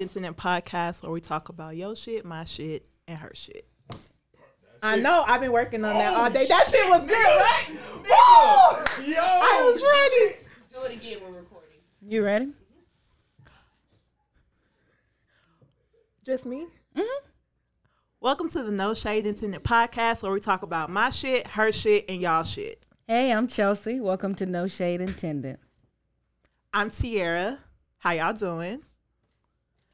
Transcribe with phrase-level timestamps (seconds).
[0.00, 3.66] Intended podcast where we talk about your shit, my shit, and her shit.
[4.80, 5.24] I know.
[5.26, 6.46] I've been working on that all day.
[6.46, 7.66] That shit was good, right?
[7.68, 9.12] Woo!
[9.12, 10.36] Yo, I was ready.
[10.72, 11.18] do it again.
[11.20, 11.80] We're recording.
[12.00, 12.52] You ready?
[16.24, 16.66] Just me.
[18.20, 22.04] Welcome to the No Shade Intended podcast where we talk about my shit, her shit,
[22.08, 22.84] and y'all shit.
[23.08, 23.98] Hey, I'm Chelsea.
[23.98, 25.58] Welcome to No Shade Intended.
[26.72, 27.58] I'm Tiara.
[27.98, 28.82] How y'all doing?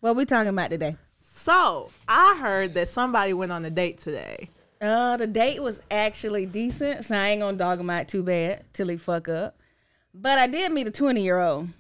[0.05, 0.99] What we talking about today?
[1.23, 4.51] So I heard that somebody went on a date today.
[4.79, 8.67] Uh, the date was actually decent, so I ain't gonna dog him out too bad
[8.75, 9.57] till he fuck up.
[10.13, 11.71] But I did meet a 20 year old.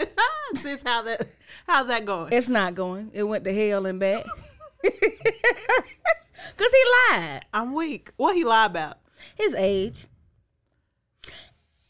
[0.56, 1.28] Sis, how that
[1.64, 2.32] how's that going?
[2.32, 3.12] It's not going.
[3.14, 4.24] It went to hell and back.
[4.82, 7.42] Cause he lied.
[7.54, 8.10] I'm weak.
[8.16, 8.98] What he lie about?
[9.36, 10.06] His age.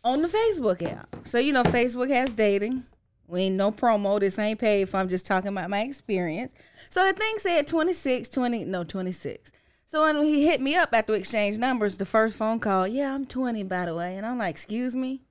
[0.04, 1.16] On the Facebook app.
[1.24, 2.84] So you know Facebook has dating.
[3.32, 4.20] We ain't no promo.
[4.20, 4.98] This ain't paid for.
[4.98, 6.52] I'm just talking about my experience.
[6.90, 9.50] So the thing said 26, 20, no, 26.
[9.86, 13.14] So when he hit me up after we exchanged numbers, the first phone call, yeah,
[13.14, 14.18] I'm 20 by the way.
[14.18, 15.22] And I'm like, excuse me?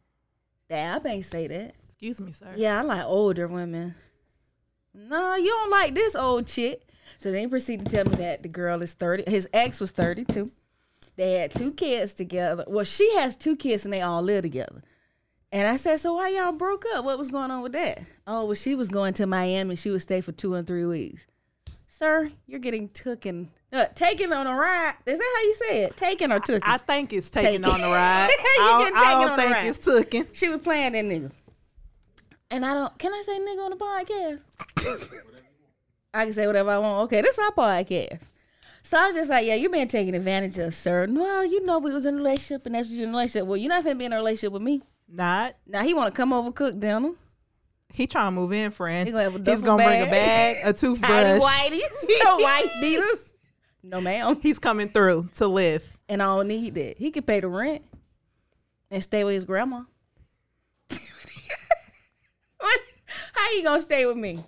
[0.68, 1.76] Dad, I ain't say that.
[1.86, 2.52] Excuse me, sir.
[2.56, 3.94] Yeah, I like older women.
[4.96, 6.82] No, you don't like this old chick.
[7.20, 9.30] So then he proceeded to tell me that the girl is 30.
[9.30, 10.50] His ex was 32.
[11.18, 12.66] They had two kids together.
[12.68, 14.82] Well, she has two kids and they all live together.
[15.52, 17.04] And I said, So why y'all broke up?
[17.04, 18.02] What was going on with that?
[18.26, 19.76] Oh, well, she was going to Miami.
[19.76, 21.26] She would stay for two and three weeks.
[21.88, 23.50] Sir, you're getting taken.
[23.74, 24.96] Uh, taken on a ride.
[25.06, 25.96] Is that how you say it?
[25.98, 26.68] Taken or took?
[26.68, 28.30] I think it's taken Take on the ride.
[28.58, 29.66] You I don't, getting I don't on think ride.
[29.68, 30.28] it's taken.
[30.34, 31.32] she was playing that nigga.
[32.50, 32.98] And I don't.
[32.98, 33.78] Can I say nigga on the
[34.98, 35.18] podcast?
[36.14, 37.04] I can say whatever I want.
[37.06, 38.30] Okay, this is our podcast.
[38.84, 41.08] So I was just like, yeah, you're being taken advantage of, sir.
[41.10, 43.48] Well, you know we was in a relationship and that's what you're in a relationship.
[43.48, 44.82] Well, you're not finna be in a relationship with me.
[45.12, 45.56] Not.
[45.68, 47.12] Now he wanna come over cook dinner.
[47.94, 49.06] He trying to move in, friend.
[49.06, 50.12] He gonna have a He's gonna bring a bag.
[50.12, 51.42] bag, a Tidy toothbrush.
[51.42, 52.08] whiteys.
[52.24, 53.34] No white beaters.
[53.84, 54.40] No ma'am.
[54.42, 55.98] He's coming through to live.
[56.08, 56.98] And I don't need that.
[56.98, 57.84] He could pay the rent
[58.90, 59.82] and stay with his grandma.
[62.58, 62.80] what?
[63.34, 64.44] How you gonna stay with me?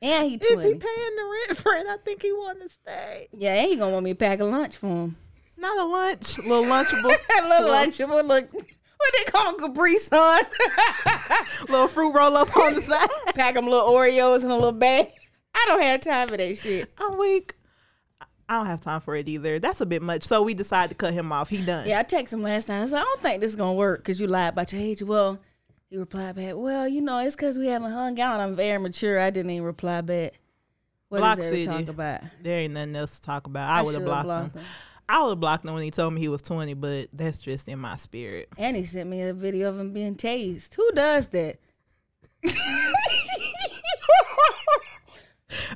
[0.00, 3.28] And he If he paying the rent, friend, I think he want to stay.
[3.36, 5.16] yeah, and he gonna want me to pack a lunch for him.
[5.56, 8.24] Not a lunch, little lunchable, a little lunchable.
[8.24, 8.48] Look,
[8.98, 10.44] what they call Capri Sun?
[11.68, 13.08] little fruit roll up on the side.
[13.34, 15.08] pack them little Oreos in a little bag.
[15.54, 16.92] I don't have time for that shit.
[16.98, 17.54] I'm weak.
[18.48, 19.58] I don't have time for it either.
[19.58, 20.22] That's a bit much.
[20.22, 21.50] So we decided to cut him off.
[21.50, 21.86] He done.
[21.86, 22.82] Yeah, I texted him last time.
[22.82, 25.02] I said, I don't think this is gonna work because you lied about your age.
[25.02, 25.38] Well,
[25.90, 28.40] he replied back, Well, you know, it's because we haven't hung out.
[28.40, 29.20] I'm very mature.
[29.20, 30.34] I didn't even reply back.
[31.08, 32.20] What Block is there to talk about?
[32.42, 33.70] There ain't nothing else to talk about.
[33.70, 34.62] I, would have blocked, blocked him.
[34.62, 34.68] him.
[35.08, 37.68] I would have blocked him when he told me he was 20, but that's just
[37.68, 38.48] in my spirit.
[38.58, 40.74] And he sent me a video of him being tased.
[40.74, 41.58] Who does that?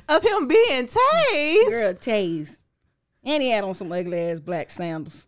[0.09, 1.69] Of him being tased.
[1.69, 2.57] Girl, tased.
[3.23, 5.25] And he had on some ugly ass black sandals.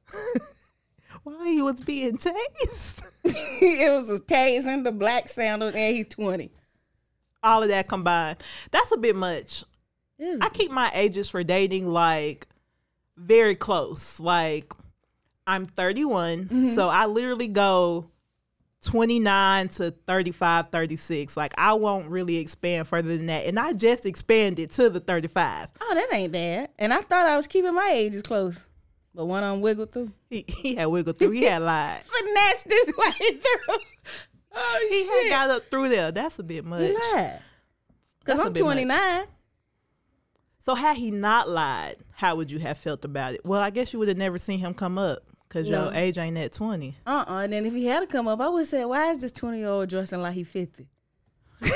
[1.23, 3.03] Why he was being tased?
[3.23, 6.51] it was a tasing, the black sandals, and he's 20.
[7.41, 8.43] All of that combined.
[8.71, 9.63] That's a bit much.
[10.19, 12.47] I keep my ages for dating like
[13.17, 14.19] very close.
[14.19, 14.73] Like
[15.47, 16.67] I'm 31, Mm-hmm.
[16.69, 18.09] so I literally go
[18.81, 21.35] 29 to 35, 36.
[21.37, 23.45] Like I won't really expand further than that.
[23.45, 25.67] And I just expanded to the 35.
[25.81, 26.69] oh, that ain't bad.
[26.77, 28.59] And I thought I was keeping my ages close.
[29.13, 30.11] But one on wiggle through.
[30.29, 31.31] He, he had wiggled through.
[31.31, 32.01] He had lied.
[32.03, 33.77] Finesse this way through.
[34.57, 35.31] Oh, He shit.
[35.31, 36.11] had got up through there.
[36.11, 36.81] That's a bit much.
[36.81, 37.39] He lied.
[38.25, 38.87] That's a I'm bit much.
[40.65, 40.75] 29.
[40.75, 43.45] So had he not lied, how would you have felt about it?
[43.45, 45.85] Well, I guess you would have never seen him come up because No.
[45.85, 46.97] your age ain't at 20.
[47.05, 47.37] Uh-uh.
[47.43, 49.89] And then if he had to come up, I would say, why is this 20-year-old
[49.89, 50.87] dressing like he 50?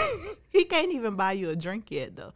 [0.52, 2.34] He can't even buy you a drink yet, though.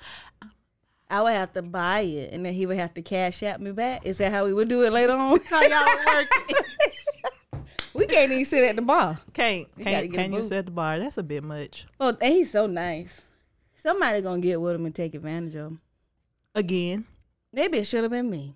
[1.09, 3.71] I would have to buy it, and then he would have to cash out me
[3.71, 4.05] back.
[4.05, 5.39] Is that how we would do it later on?
[5.49, 7.63] How y'all working?
[7.93, 9.19] we can't even sit at the bar.
[9.33, 10.99] Can't gotta can't can't you sit at the bar?
[10.99, 11.87] That's a bit much.
[11.99, 13.23] Oh, and he's so nice.
[13.75, 15.81] Somebody gonna get with him and take advantage of him.
[16.55, 17.05] Again,
[17.51, 18.55] Maybe it should have been me.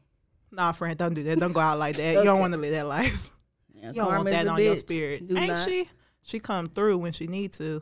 [0.51, 1.39] nah, friend, don't do that.
[1.39, 2.15] Don't go out like that.
[2.15, 3.35] You don't want to live that life.
[3.73, 5.27] Yeah, You don't want that on your spirit.
[5.27, 5.67] Do Ain't not.
[5.67, 5.87] she?
[6.23, 7.81] She come through when she need to.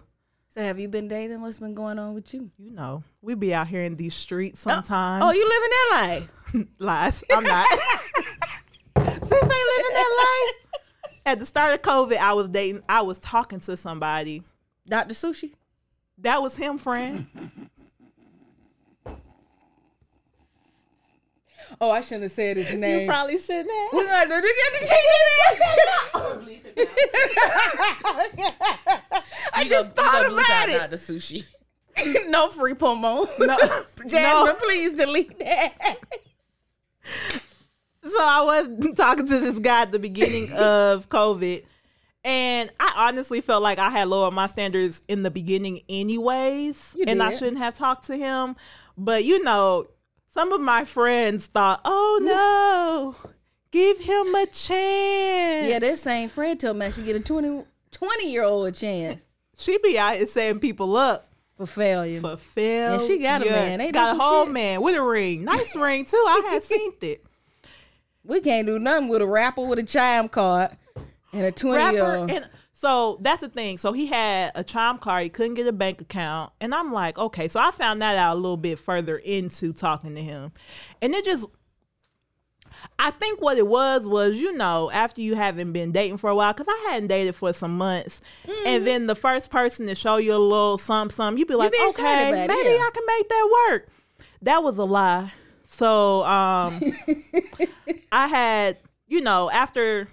[0.49, 1.41] So have you been dating?
[1.41, 2.51] What's been going on with you?
[2.57, 5.23] You know, we be out here in these streets sometimes.
[5.25, 6.17] Oh, you living that
[6.61, 6.67] life?
[6.79, 7.23] lies.
[7.31, 7.67] I'm not.
[8.97, 11.11] Since ain't living that life.
[11.25, 12.83] At the start of COVID, I was dating.
[12.87, 14.43] I was talking to somebody.
[14.87, 15.13] Dr.
[15.13, 15.53] Sushi?
[16.19, 17.25] That was him, friend.
[21.81, 23.01] Oh, I shouldn't have said his name.
[23.01, 23.93] You probably shouldn't have.
[23.93, 25.59] We're gonna do get to take it
[26.41, 26.89] Bleep it
[28.37, 29.23] out.
[29.53, 30.77] I just gonna- you thought gonna bleep about out it.
[30.79, 31.45] Not the sushi.
[32.29, 33.27] no free promo.
[33.39, 33.57] No,
[34.07, 34.55] Jasmine, no.
[34.61, 35.97] please delete that.
[38.03, 41.63] So I was talking to this guy at the beginning of COVID,
[42.23, 47.05] and I honestly felt like I had lowered my standards in the beginning, anyways, You
[47.07, 48.55] and I shouldn't have talked to him.
[48.97, 49.85] But you know,
[50.35, 53.29] some of my friends thought, "Oh no,
[53.71, 58.31] give him a chance." Yeah, that same friend told me should get a 20, 20
[58.31, 59.21] year old a chance
[59.57, 62.19] she be out here setting people up for failure.
[62.19, 62.93] for fail.
[62.95, 63.79] And she got a man.
[63.79, 64.53] That got a whole shit?
[64.53, 66.17] man with a ring, nice ring too.
[66.17, 67.23] I had seen it.
[68.25, 70.75] We can't do nothing with a rapper with a chime card
[71.31, 72.29] and a 20 year old.
[72.31, 73.77] and so that's the thing.
[73.77, 75.23] So he had a chime card.
[75.23, 76.51] He couldn't get a bank account.
[76.59, 77.47] And i'm like okay.
[77.47, 80.51] So i found that out a little bit further into talking to him.
[81.01, 81.45] And it just
[82.99, 86.35] i think what it was was you know after you haven't been dating for a
[86.35, 88.21] while because i hadn't dated for some months.
[88.65, 91.71] And then the first person to show you a little something something you'd be like
[91.71, 92.75] be okay about it, maybe yeah.
[92.75, 93.87] i can make that work.
[94.41, 95.31] That was a lie.
[95.63, 96.81] So um
[98.11, 100.09] i had you know after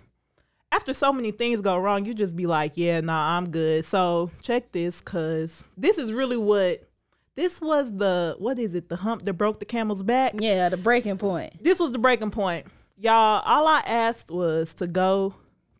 [0.72, 3.84] after so many things go wrong, you just be like, yeah, nah, I'm good.
[3.84, 6.88] So check this, cause this is really what
[7.34, 8.88] this was the what is it?
[8.88, 10.34] The hump that broke the camel's back.
[10.38, 11.62] yeah, the breaking point.
[11.62, 12.66] This was the breaking point.
[12.98, 15.34] Y'all, all I asked was to go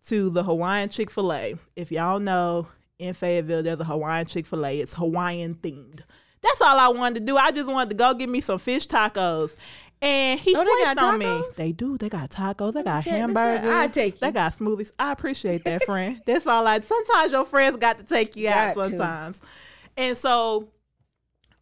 [0.06, 1.54] to the Hawaiian Chick fil A.
[1.76, 2.68] If y'all know
[2.98, 4.80] in Fayetteville, there's a Hawaiian Chick fil A.
[4.80, 6.00] It's Hawaiian themed.
[6.42, 7.36] That's all I wanted to do.
[7.36, 9.56] I just wanted to go get me some fish tacos.
[10.02, 11.44] And he Oh, they flipped got on me.
[11.54, 11.96] They do.
[11.96, 12.72] They got tacos.
[12.72, 13.72] They got check hamburgers.
[13.72, 14.32] I'll take They you.
[14.32, 14.90] got smoothies.
[14.98, 16.20] I appreciate that, friend.
[16.26, 16.80] That's all I.
[16.80, 18.74] Sometimes your friends got to take you out.
[18.74, 18.88] Got to.
[18.90, 19.40] Sometimes,
[19.96, 20.68] and so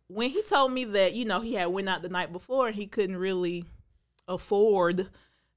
[0.08, 2.74] when he told me that you know he had went out the night before and
[2.74, 3.66] he couldn't really
[4.26, 5.08] afford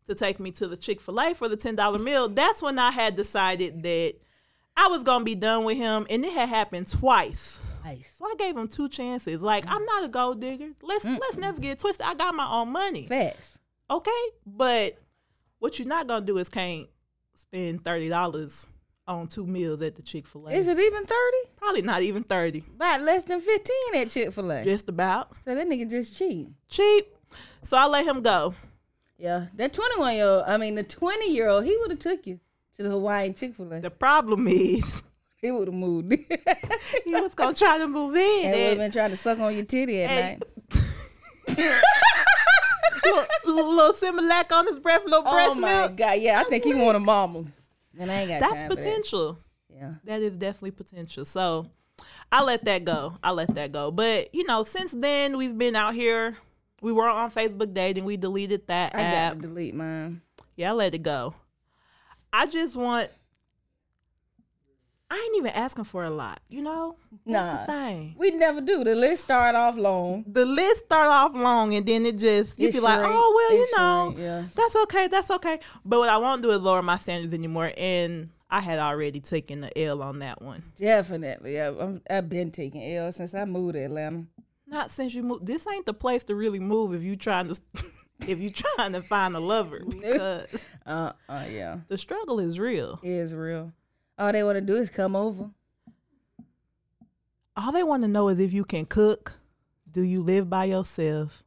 [0.05, 2.77] to take me to the Chick Fil A for the ten dollar meal, that's when
[2.77, 4.15] I had decided that
[4.75, 7.63] I was gonna be done with him, and it had happened twice.
[7.83, 8.15] Nice.
[8.17, 9.41] So I gave him two chances.
[9.41, 10.69] Like I'm not a gold digger.
[10.81, 12.05] Let's let's never get twisted.
[12.05, 13.05] I got my own money.
[13.07, 13.59] Fast.
[13.89, 14.11] Okay,
[14.45, 14.97] but
[15.59, 16.87] what you're not gonna do is can't
[17.33, 18.65] spend thirty dollars
[19.05, 20.53] on two meals at the Chick Fil A.
[20.53, 21.13] Is it even 30?
[21.57, 22.63] Probably not even thirty.
[22.75, 24.63] About less than 15 at Chick fil A.
[24.63, 26.47] Just about So that nigga just cheat.
[26.69, 27.13] cheap.
[27.63, 28.55] So I let him go.
[29.17, 29.47] Yeah.
[29.55, 32.39] That 21 year old, I mean, the 20 year old, he would have took you
[32.77, 33.81] to the Hawaiian Chick fil A.
[33.81, 35.03] The problem is
[35.43, 36.11] He would have moved.
[36.11, 36.25] he
[37.13, 38.41] was gonna try to move in.
[38.41, 40.49] He would have been trying to suck on your titty at and- night.
[43.05, 45.95] little, little Similac on his breath, little breast Oh breast my milk.
[45.97, 46.19] God.
[46.19, 47.43] Yeah, I think he want a mama.
[47.99, 48.77] And I ain't got That's for that.
[48.77, 49.37] potential.
[49.69, 49.95] Yeah.
[50.05, 51.25] That is definitely potential.
[51.25, 51.67] So
[52.31, 53.17] I let that go.
[53.21, 53.91] I let that go.
[53.91, 56.37] But you know, since then we've been out here.
[56.81, 58.03] We were on Facebook dating.
[58.03, 59.33] We deleted that I app.
[59.35, 60.21] got to delete mine.
[60.57, 61.33] Yeah, I let it go.
[62.33, 63.09] I just want.
[65.13, 66.95] I ain't even asking for a lot, you know.
[67.25, 67.65] That's Nah.
[67.65, 68.15] the thing.
[68.17, 68.83] We never do.
[68.83, 70.23] The list start off long.
[70.25, 73.57] The list start off long, and then it just you It be like, oh well,
[73.57, 74.43] you know, yeah.
[74.55, 75.59] that's okay, that's okay.
[75.85, 79.61] But what I won't do is lower my standards anymore, and I had already taken
[79.61, 80.63] the L on that one.
[80.77, 81.61] Definitely.
[81.61, 84.25] I, I've been taking L since I moved to Atlanta.
[84.65, 85.45] Not since you moved.
[85.45, 87.59] This ain't the place to really move if you trying to
[88.27, 90.47] if you trying to find a lover because
[90.87, 91.81] Uh, uh, yeah.
[91.87, 92.99] the struggle is real.
[93.03, 93.71] It is real.
[94.17, 95.49] All they want to do is come over.
[97.55, 99.33] All they want to know is if you can cook.
[99.91, 101.43] Do you live by yourself?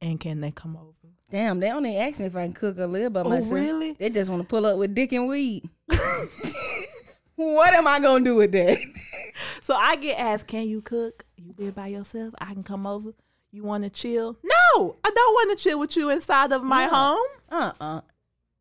[0.00, 0.94] And can they come over?
[1.30, 3.52] Damn, they only ask me if I can cook or live by Oh, myself.
[3.52, 3.92] really?
[3.92, 5.68] They just want to pull up with dick and weed.
[7.36, 8.78] what am I gonna do with that?
[9.62, 11.24] So I get asked, "Can you cook?
[11.36, 12.34] You live by yourself?
[12.38, 13.12] I can come over.
[13.52, 14.36] You want to chill?
[14.42, 16.88] No, I don't want to chill with you inside of my Yeah.
[16.88, 17.26] home.
[17.50, 18.00] Uh uh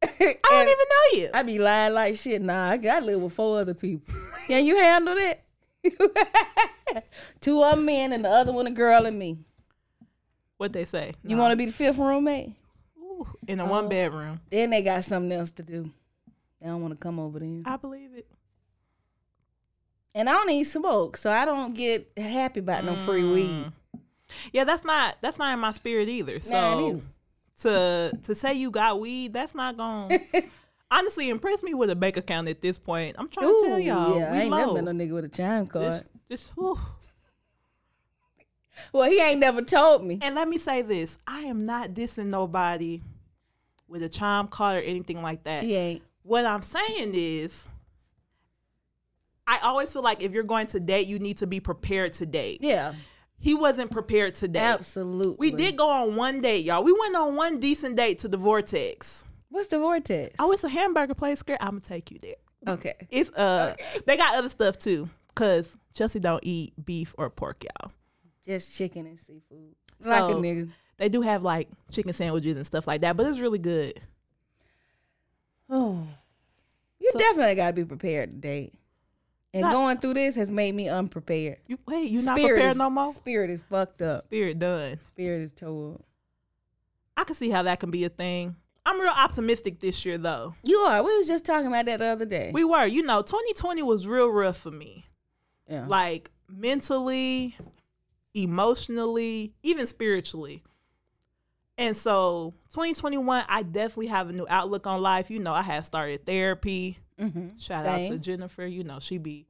[0.04, 1.30] I don't even know you.
[1.34, 2.42] I be lying like shit.
[2.42, 4.14] Nah, I got live with four other people.
[4.48, 5.44] Can you handle that?
[7.42, 9.40] Two of 'em men and the other one a girl and me.
[10.58, 11.14] What they say?
[11.24, 12.54] You want to be the fifth roommate?
[12.98, 13.90] Ooh, in a one oh.
[13.90, 14.40] bedroom?
[14.50, 15.92] Then they got something else to do.
[16.62, 17.64] They don't want to come over then.
[17.66, 18.28] I believe it.
[20.16, 23.66] And I don't even smoke, so I don't get happy about no free weed.
[23.66, 23.74] Mm.
[24.52, 26.40] Yeah, that's not that's not in my spirit either.
[26.40, 27.02] So neither.
[27.62, 30.44] To to say you got weed, that's not going to
[30.92, 33.16] honestly impress me with a bank account at this point.
[33.20, 34.58] I'm trying to tell y'all, yeah, we I ain't low.
[34.58, 36.06] never been no nigga with a chime card.
[36.30, 36.80] just, whew.
[38.94, 40.20] Well, he ain't never told me.
[40.22, 43.02] And let me say this: I am not dissing nobody
[43.88, 45.62] with a chime card or anything like that.
[45.62, 46.02] She ain't.
[46.24, 47.68] What I'm saying is,
[49.48, 52.26] I always feel like if you're going to date, you need to be prepared to
[52.26, 52.60] date.
[52.62, 52.94] Yeah,
[53.40, 54.60] He wasn't prepared to date.
[54.60, 55.52] absolutely.
[55.52, 56.84] We did go on one date, y'all.
[56.84, 59.24] We went on one decent date to the Vortex.
[59.52, 60.36] What's the vortex?
[60.38, 61.58] Oh, it's a hamburger place, girl.
[61.60, 62.36] I'm gonna take you there.
[62.68, 62.94] Okay.
[63.10, 65.10] It's uh, they got other stuff too.
[65.34, 67.92] Cause Chelsea don't eat beef or pork, y'all.
[68.46, 69.74] Just chicken and seafood.
[70.02, 70.70] like a nigga.
[70.98, 74.00] They do have like chicken sandwiches and stuff like that, but it's really good.
[75.70, 76.06] Oh.
[77.00, 78.74] You So- definitely gotta be prepared to date.
[79.54, 81.58] And Not- going through this has made me unprepared.
[81.68, 83.12] You wait, you not prepared is- no more?
[83.14, 84.22] Spirit is fucked up.
[84.26, 85.00] Spirit done.
[85.08, 86.04] Spirit is told.
[87.18, 88.56] I can see how that can be a thing.
[88.86, 90.56] I'm real optimistic this year though.
[90.64, 91.04] You are.
[91.04, 92.52] We was just talking about that the other day.
[92.54, 95.04] We were, you know, 2020 was real rough for me.
[95.68, 95.86] yeah.
[95.88, 97.56] Like mentally,
[98.34, 100.64] emotionally, even spiritually.
[101.78, 105.30] And so 2021, I definitely have a new outlook on life.
[105.32, 107.00] You know, I had started therapy.
[107.20, 107.58] Mm-hmm.
[107.58, 108.66] Shout out to Jennifer.
[108.66, 109.46] You know, she be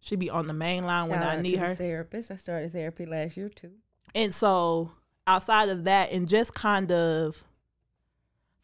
[0.00, 1.74] she be on the main line when I need her.
[1.74, 2.30] Therapist.
[2.30, 3.72] I started therapy last year too.
[4.14, 4.92] And so
[5.26, 7.42] outside of that and just kind of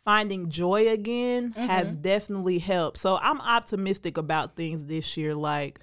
[0.05, 2.99] finding joy again has definitely helped.
[2.99, 5.35] So I'm optimistic about things this year.
[5.35, 5.81] Like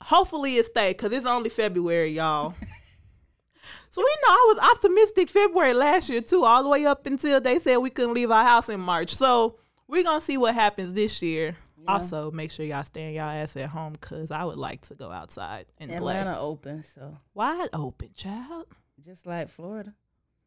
[0.00, 2.50] hopefully it stays because it's only February, y'all.
[3.90, 7.40] so we know I was optimistic February last year too, all the way up until
[7.40, 9.14] they said we couldn't leave our house in March.
[9.14, 11.56] So we're gonna see what happens this year.
[11.86, 14.94] Also, make sure y'all stay in y'all ass at home because I would like to
[14.94, 15.96] go outside and play.
[15.98, 18.66] Atlanta open, so Wide open, child
[19.04, 19.92] just like Florida.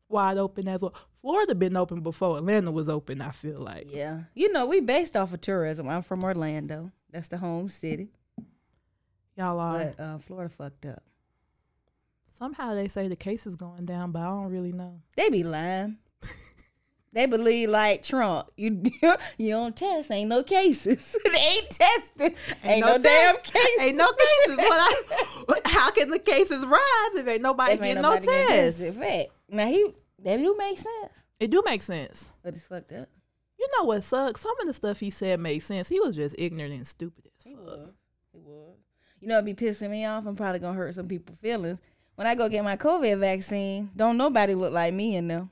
[0.09, 0.95] wide open as well.
[1.21, 3.21] Florida been open before Atlanta was open.
[3.21, 4.21] I feel like Yeah.
[4.33, 5.87] You know, we based off of tourism.
[5.87, 6.91] I'm from Orlando.
[7.11, 8.09] That's the home city.
[9.35, 9.93] y'all are.
[9.95, 11.03] But uh, Florida fucked up.
[12.31, 15.01] Somehow they say the case is going down, but I don't really know.
[15.15, 15.97] They be lying.
[17.17, 18.49] they believe like Trump.
[18.57, 18.81] You
[19.37, 21.17] you don't test, ain't no cases.
[21.25, 22.35] they ain't testing.
[22.63, 23.81] Ain't, no, no damn cases.
[23.81, 24.57] Ain't no cases.
[24.59, 25.03] I,
[25.65, 28.79] how can the cases rise if ain't nobody If ain't getting no nobody getting test?
[28.79, 29.01] tested.
[29.01, 29.29] Fact.
[29.49, 29.93] Now he
[30.23, 31.13] that do make sense.
[31.39, 32.29] It do make sense.
[32.43, 33.09] But it's fucked up.
[33.59, 34.41] You know what sucks?
[34.41, 35.89] Some of the stuff he said made sense.
[35.89, 37.65] He was just ignorant and stupid as He fuck.
[37.65, 37.89] was.
[38.31, 38.75] He was.
[39.19, 40.25] You know, it'd be pissing me off.
[40.27, 41.79] I'm probably gonna hurt some people's feelings.
[42.15, 45.47] When I go get my COVID vaccine, don't nobody look like me in there.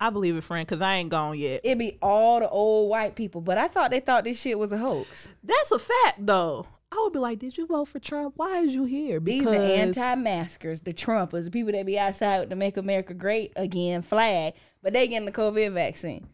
[0.00, 1.60] I believe it, friend, because I ain't gone yet.
[1.64, 3.40] It'd be all the old white people.
[3.40, 5.30] But I thought they thought this shit was a hoax.
[5.42, 6.66] That's a fact, though.
[6.92, 8.34] I would be like, did you vote for Trump?
[8.36, 9.18] Why is you here?
[9.18, 13.52] These the anti-maskers, the Trumpers, the people that be outside with the "Make America Great
[13.56, 16.28] Again" flag, but they getting the COVID vaccine.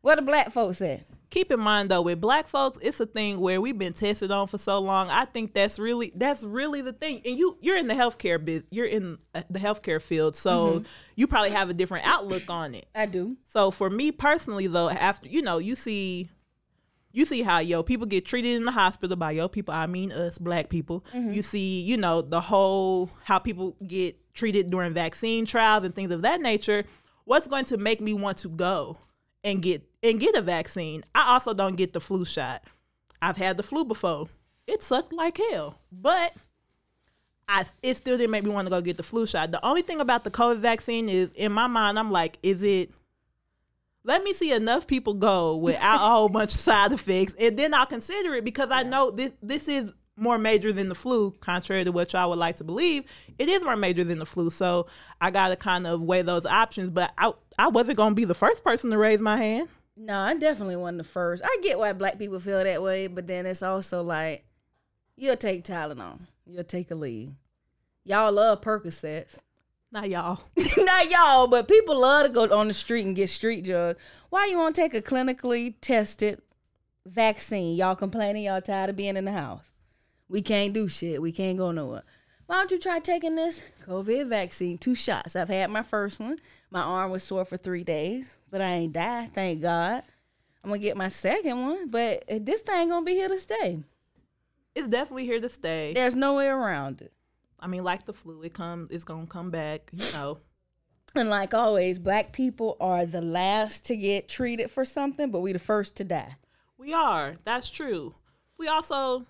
[0.00, 1.04] What the black folks at?
[1.30, 4.46] Keep in mind though with black folks it's a thing where we've been tested on
[4.46, 5.08] for so long.
[5.10, 7.20] I think that's really that's really the thing.
[7.24, 10.82] And you you're in the healthcare biz you're in uh, the healthcare field so
[11.16, 12.86] you probably have a different outlook on it.
[12.94, 13.36] I do.
[13.44, 16.30] so for me personally though after you know you see
[17.12, 20.12] you see how yo people get treated in the hospital by yo people i mean
[20.12, 21.04] us black people.
[21.14, 26.10] You see you know the whole how people get treated during vaccine trials and things
[26.12, 26.84] of that nature.
[27.24, 28.98] What's going to make me want to go
[29.44, 32.62] and get and get a vaccine i also don't get the flu shot
[33.22, 34.28] i've had the flu before
[34.66, 36.34] it sucked like hell but
[37.48, 39.50] I, it still didn't make me want to go get the flu shot.
[39.50, 42.92] The only thing about the COVID vaccine is, in my mind, I'm like, is it?
[44.04, 47.72] Let me see enough people go without a whole bunch of side effects, and then
[47.72, 51.30] I'll consider it because I know this this is more major than the flu.
[51.40, 53.04] Contrary to what y'all would like to believe,
[53.38, 54.50] it is more major than the flu.
[54.50, 54.86] So
[55.20, 56.90] I got to kind of weigh those options.
[56.90, 59.68] But I I wasn't gonna be the first person to raise my hand.
[59.96, 61.42] No, I definitely wasn't the first.
[61.44, 64.44] I get why black people feel that way, but then it's also like
[65.16, 67.32] you'll take Tylenol, you'll take Aleve.
[68.04, 69.38] Y'all love Percocets.
[69.90, 70.40] Not y'all.
[70.78, 73.98] Not y'all, but people love to go on the street and get street drugs.
[74.30, 76.42] Why you want to take a clinically tested
[77.06, 77.76] vaccine?
[77.76, 79.70] Y'all complaining y'all tired of being in the house.
[80.28, 81.22] We can't do shit.
[81.22, 82.02] We can't go nowhere.
[82.46, 84.78] Why don't you try taking this COVID vaccine?
[84.78, 85.36] Two shots.
[85.36, 86.38] I've had my first one.
[86.70, 89.34] My arm was sore for three days, but I ain't died.
[89.34, 90.02] Thank God.
[90.64, 93.80] I'm gonna get my second one, but this thing gonna be here to stay.
[94.74, 95.92] It's definitely here to stay.
[95.94, 97.12] There's no way around it.
[97.60, 98.90] I mean, like the flu, it comes.
[98.90, 99.90] It's gonna come back.
[99.92, 100.38] You know.
[101.14, 105.52] And like always, black people are the last to get treated for something, but we
[105.52, 106.36] the first to die.
[106.76, 107.36] We are.
[107.44, 108.14] That's true.
[108.58, 109.26] We also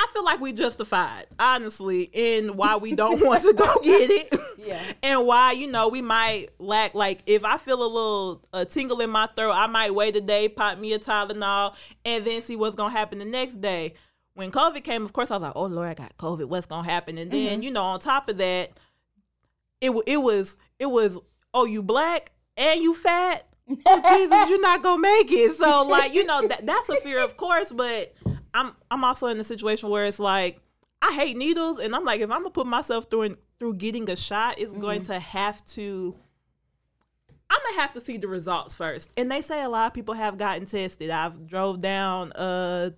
[0.00, 4.40] I feel like we justified, honestly, in why we don't want to go get it.
[4.58, 4.80] Yeah.
[5.02, 9.00] And why, you know, we might lack like if I feel a little a tingle
[9.00, 12.56] in my throat, I might wait a day, pop me a Tylenol, and then see
[12.56, 13.94] what's gonna happen the next day.
[14.34, 16.46] When COVID came, of course, I was like, "Oh Lord, I got COVID.
[16.46, 17.62] What's gonna happen?" And then, mm-hmm.
[17.62, 18.70] you know, on top of that,
[19.80, 21.18] it it was it was,
[21.54, 23.46] "Oh, you black and you fat."
[23.86, 25.56] oh Jesus, you're not gonna make it.
[25.56, 28.14] So like, you know, that that's a fear, of course, but
[28.54, 30.60] I'm I'm also in a situation where it's like
[31.02, 34.16] I hate needles and I'm like, if I'm gonna put myself through through getting a
[34.16, 36.14] shot, it's going to have to
[37.50, 39.12] I'm gonna have to see the results first.
[39.16, 41.10] And they say a lot of people have gotten tested.
[41.10, 42.90] I've drove down uh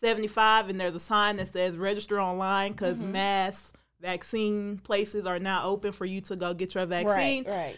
[0.00, 3.12] 75 and there's a sign that says register online because Mm-hmm.
[3.12, 7.44] mass vaccine places are now open for you to go get your vaccine.
[7.44, 7.76] Right, right.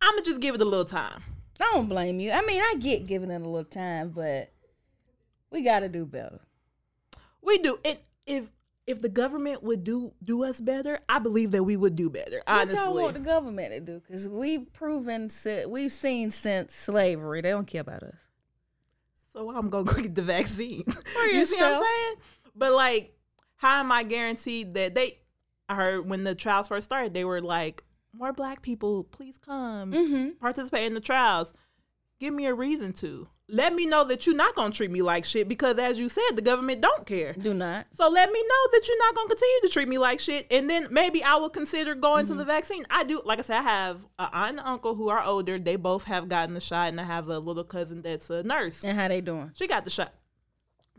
[0.00, 1.22] I'm gonna just give it a little time.
[1.60, 2.32] I don't blame you.
[2.32, 4.50] I mean, I get giving it a little time, but
[5.50, 6.40] we got to do better.
[7.42, 8.50] We do it if
[8.86, 12.42] if the government would do do us better, I believe that we would do better.
[12.46, 14.00] What y'all want the government to do?
[14.00, 15.30] Because we've proven,
[15.68, 18.16] we've seen since slavery, they don't care about us.
[19.32, 20.84] so I'm gonna go get the vaccine.
[20.84, 22.14] For you see what I'm saying?
[22.56, 23.16] But like,
[23.56, 25.18] how am I guaranteed that they?
[25.68, 29.92] I heard when the trials first started, they were like, "More black people, please come
[29.92, 30.30] Mm-hmm.
[30.40, 31.52] participate in the trials."
[32.18, 33.28] Give me a reason to.
[33.52, 36.30] Let me know that you're not gonna treat me like shit because, as you said,
[36.34, 37.32] the government don't care.
[37.32, 37.86] Do not.
[37.92, 40.70] So let me know that you're not gonna continue to treat me like shit, and
[40.70, 42.84] then maybe I will consider going to the vaccine.
[42.90, 45.58] I do, like I said, I have an aunt and uncle who are older.
[45.58, 48.84] They both have gotten the shot, and I have a little cousin that's a nurse.
[48.84, 49.50] And how they doing?
[49.54, 50.12] She got the shot.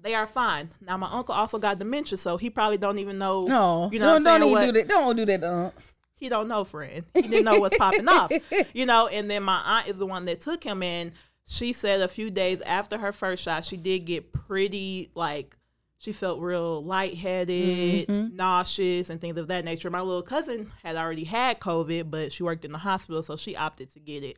[0.02, 0.72] They are fine.
[0.82, 3.46] Now my uncle also got dementia, so he probably don't even know.
[3.46, 4.88] No, you know what I'm don't, don't even What- do that.
[4.88, 5.72] Don't do that, uh.
[6.16, 7.06] he don't know, friend.
[7.14, 8.32] He didn't know what's popping off,
[8.74, 9.08] you know.
[9.08, 11.12] And then my aunt is the one that took him, and
[11.48, 15.58] she said a few days after her first shot, she did get pretty like
[16.02, 18.36] she felt real lightheaded, mm-hmm.
[18.36, 19.92] nauseous, and things of that nature.
[19.92, 23.56] My little cousin had already had COVID, but she worked in the hospital, so she
[23.56, 24.38] opted to get it.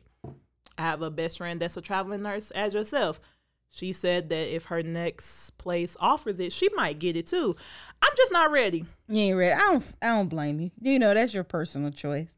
[0.76, 3.18] I have a best friend that's a traveling nurse as yourself.
[3.70, 7.56] She said that if her next place offers it, she might get it too.
[8.02, 8.84] I'm just not ready.
[9.08, 9.54] You ain't ready.
[9.54, 9.84] I don't.
[10.02, 10.70] I don't blame you.
[10.80, 12.28] You know that's your personal choice.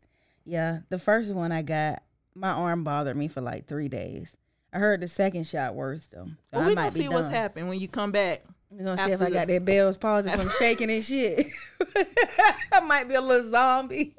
[0.45, 2.05] Yeah, the first one I got,
[2.37, 4.37] my arm bothered me for like three days.
[4.77, 6.29] I heard the second shot worse though.
[6.53, 8.45] So I we might gonna see what's happening when you come back.
[8.71, 11.47] We're gonna see if I got the- that Bell's palsy from shaking and shit.
[12.73, 14.15] I might be a little zombie.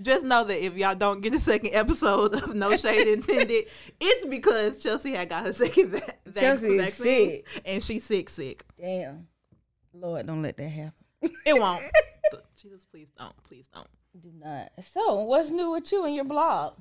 [0.00, 3.66] Just know that if y'all don't get a second episode of No Shade Intended,
[4.00, 8.64] it's because Chelsea had got her second va- Chelsea is vaccine and she's sick, sick.
[8.80, 9.26] Damn,
[9.92, 10.94] Lord, don't let that happen.
[11.44, 11.82] It won't.
[12.56, 13.86] Jesus, please don't, please don't.
[14.18, 14.72] Do not.
[14.90, 16.78] So, what's new with you and your blog?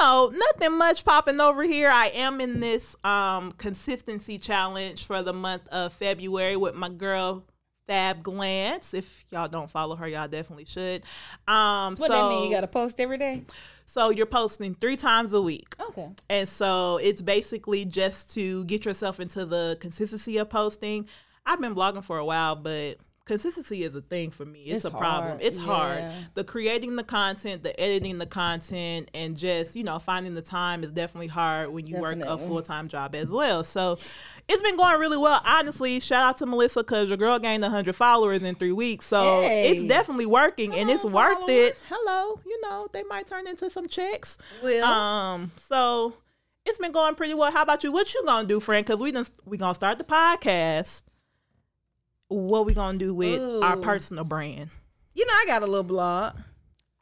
[0.00, 1.88] Know, nothing much popping over here.
[1.88, 7.44] I am in this um consistency challenge for the month of February with my girl
[7.86, 8.92] Fab Glance.
[8.94, 11.04] If y'all don't follow her, y'all definitely should.
[11.46, 12.44] Um, What so that mean?
[12.48, 13.44] You got to post every day?
[13.86, 15.74] so you're posting three times a week.
[15.80, 16.08] Okay.
[16.28, 21.06] And so it's basically just to get yourself into the consistency of posting.
[21.46, 24.64] I've been blogging for a while, but consistency is a thing for me.
[24.64, 25.30] It's, It's a problem.
[25.30, 26.04] hard, It's hard.
[26.34, 30.84] The creating the content, the editing the content, and just, you know, finding the time
[30.84, 33.64] is definitely hard when you work a full time job as well.
[33.64, 33.98] So
[34.48, 35.40] it's been going really well.
[35.44, 39.06] Honestly, shout out to Melissa because your girl gained 100 followers in three weeks.
[39.06, 41.82] So it's definitely working and it's on, worth it.
[41.88, 44.36] Hello, you know, they might turn into some checks.
[44.62, 46.14] Well, Um, so
[46.66, 47.50] it's been going pretty well.
[47.50, 47.92] How about you?
[47.92, 48.84] What you gonna do, friend?
[48.84, 51.04] Because we done we gonna start the podcast.
[52.28, 54.70] What we gonna do with our personal brand?
[55.14, 56.34] you know, I got a little blog,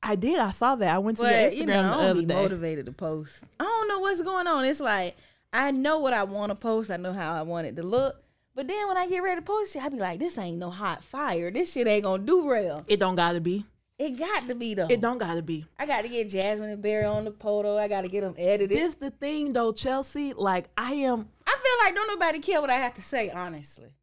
[0.02, 0.38] I did.
[0.38, 0.94] I saw that.
[0.94, 2.34] I went to your Instagram you know, I the don't other day.
[2.34, 3.44] motivated to post.
[3.60, 4.64] I don't know what's going on.
[4.64, 5.16] It's like
[5.52, 6.90] I know what I want to post.
[6.90, 8.16] I know how I want it to look.
[8.54, 10.70] But then when I get ready to post it, I be like, "This ain't no
[10.70, 11.50] hot fire.
[11.50, 12.84] This shit ain't gonna do real.
[12.88, 13.64] It don't gotta be.
[13.98, 14.88] It got to be though.
[14.90, 15.64] It don't gotta be.
[15.78, 17.78] I got to get Jasmine and Barry on the photo.
[17.78, 18.76] I got to get them edited.
[18.76, 20.32] This the thing though, Chelsea.
[20.32, 21.28] Like I am.
[21.46, 23.94] I feel like don't nobody care what I have to say, honestly.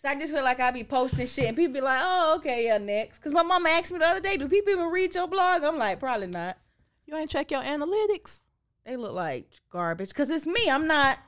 [0.00, 2.64] So I just feel like I be posting shit and people be like, oh, okay,
[2.64, 3.18] yeah, next.
[3.18, 5.62] Because my mama asked me the other day, do people even read your blog?
[5.62, 6.56] I'm like, probably not.
[7.04, 8.40] You ain't check your analytics.
[8.86, 10.08] They look like garbage.
[10.08, 10.70] Because it's me.
[10.70, 11.18] I'm not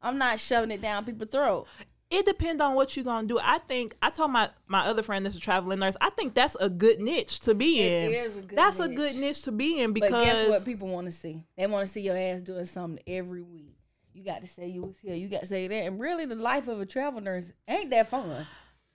[0.00, 1.66] I'm not shoving it down people's throat.
[2.08, 3.40] It depends on what you're gonna do.
[3.42, 5.96] I think I told my my other friend that's a traveling nurse.
[6.00, 8.14] I think that's a good niche to be It in.
[8.14, 10.86] is a good that's a good niche to be in But because guess what people
[10.86, 11.42] want to see?
[11.58, 13.79] They want to see your ass doing something every week.
[14.14, 15.14] You got to say you was here.
[15.14, 15.74] You got to say that.
[15.84, 18.46] And really, the life of a travel nurse ain't that fun.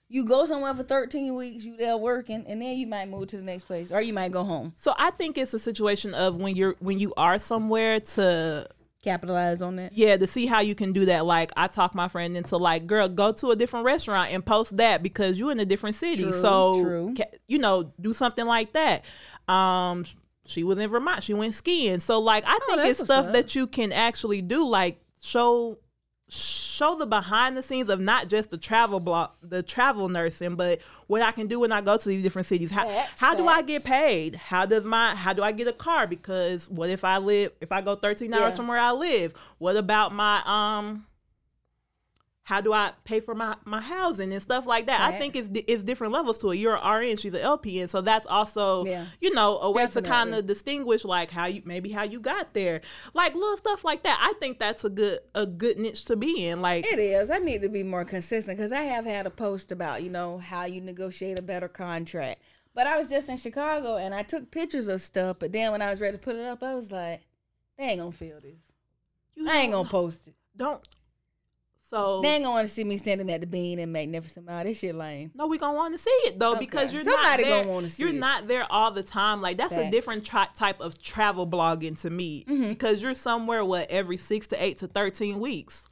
[0.08, 3.36] You go somewhere for 13 weeks, you there working, and then you might move to
[3.36, 4.72] the next place, or you might go home.
[4.76, 8.68] So I think it's a situation of when you're when you are somewhere to
[9.02, 9.92] Capitalize on that.
[9.92, 11.24] yeah to see how you can do that.
[11.26, 14.76] Like I talk my friend into like, girl, go to a different restaurant and post
[14.76, 16.22] that because you're in a different city.
[16.24, 17.14] True, so true.
[17.16, 19.04] ca- you know, do something like that.
[19.48, 20.04] Um,
[20.44, 21.22] she was in Vermont.
[21.22, 22.00] She went skiing.
[22.00, 23.32] So like I think Oh, that's it's stuff up.
[23.32, 24.66] that you can actually do.
[24.66, 25.78] Like show
[26.28, 30.80] show the behind the scenes of not just the travel block the travel nursing but
[31.06, 32.70] what i can do when i go to these different cities.
[32.72, 34.34] How, Facts, how do i get paid?
[34.34, 36.08] How does my how do i get a car?
[36.08, 38.56] Because what if i live if i go 13 hours Yeah.
[38.56, 39.34] from where i live?
[39.58, 41.06] What about my um
[42.46, 45.00] how do I pay for my, my housing and stuff like that.
[45.00, 46.58] I think it's it's different levels to it.
[46.58, 49.06] You're an RN, she's an LPN, so that's also Yeah.
[49.20, 52.54] you know a way to kind of distinguish like how you maybe how you got
[52.54, 52.82] there,
[53.14, 54.16] like little stuff like that.
[54.22, 56.62] I think that's a good a good niche to be in.
[56.62, 57.32] Like It is.
[57.32, 60.38] I need to be more consistent because I have had a post about, you know,
[60.38, 62.40] how you negotiate a better contract.
[62.76, 65.38] But I was just in Chicago and I took pictures of stuff.
[65.40, 67.22] But then when I was ready to put it up, I was like,
[67.76, 68.70] they ain't gonna feel this.
[69.34, 70.34] you I ain't gonna post it.
[70.56, 70.80] don't.
[71.88, 74.64] So They ain't gonna want to see me standing at the bean and magnificent mile.
[74.64, 75.30] This shit lame.
[75.36, 77.60] No, we gonna want to see it though because you're Somebody not there.
[77.62, 78.16] gonna wanna see you're it.
[78.18, 79.40] not there all the time.
[79.40, 82.68] Like that's a different tri- type of travel blogging to me Mm-hmm.
[82.70, 85.88] because you're somewhere what every six to eight to thirteen weeks.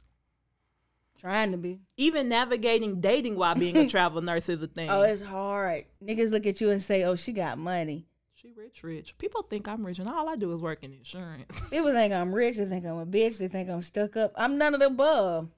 [1.17, 1.79] Trying to be.
[1.97, 4.89] Even navigating dating while being a travel nurse is a thing.
[4.89, 5.85] Oh, it's hard.
[6.03, 8.05] Niggas look at you and say, "Oh, she got money."
[8.35, 9.17] she rich, rich.
[9.17, 11.59] People think I'm rich, and all I do is work in insurance.
[11.71, 12.57] People think I'm rich.
[12.57, 13.37] They think I'm a bitch.
[13.39, 14.33] They think I'm stuck up.
[14.35, 15.49] I'm none of the above.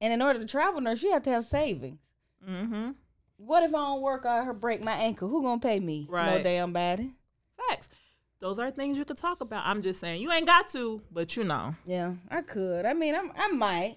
[0.00, 1.98] And in order to travel nurse, you have to have savings.
[2.48, 2.90] mm-hmm.
[3.36, 5.28] What if I don't work out her break my ankle?
[5.28, 6.08] Who gonna pay me?
[6.10, 7.12] No damn body.
[7.56, 7.88] Facts.
[8.40, 9.66] Those are things you could talk about.
[9.66, 12.86] I'm just saying you ain't got to, but you know Yeah, I could.
[12.86, 13.96] I mean, I'm, I might.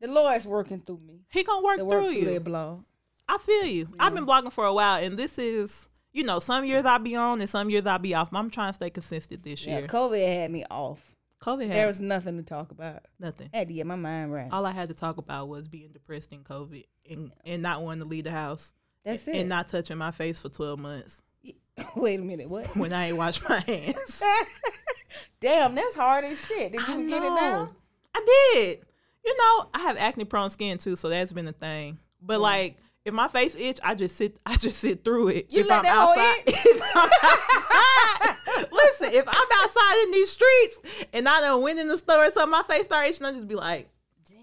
[0.00, 1.20] The Lord's working through me.
[1.30, 2.40] he gonna work through through you.
[2.40, 2.82] blog.
[3.28, 3.88] I feel you.
[3.98, 7.16] I've been blogging for a while, and this is, you know, some years I'll be
[7.16, 8.28] on and some years I'll be off.
[8.32, 9.74] I'm trying to stay consistent this year.
[9.74, 9.88] Yeah, year.
[9.88, 11.15] COVID had me off.
[11.46, 13.02] COVID There was nothing to talk about.
[13.20, 13.48] nothing.
[13.54, 14.48] I had to get my mind right.
[14.50, 18.02] All I had to talk about was being depressed in COVID and, and not wanting
[18.02, 18.72] to leave the house
[19.04, 19.36] That's it.
[19.36, 21.22] and not touching my face for 12 months
[21.96, 22.74] Wait a minute, what?
[22.76, 24.22] when I ain't washed my hands.
[25.40, 26.72] Damn, that's hard as shit.
[26.72, 27.70] Did you get it now?
[28.14, 28.80] I did.
[29.24, 31.98] You know, I have acne prone skin too, so that's been a thing.
[32.22, 34.36] But like, if my face itch, I just sit.
[34.46, 35.52] I just sit through it.
[35.52, 38.25] You if let I'm outside, if I'm outside,
[38.72, 39.12] listen.
[39.12, 40.78] If I'm outside in these streets
[41.12, 43.26] and I don't went in the store or something, my face starts itching.
[43.26, 43.88] I just be like,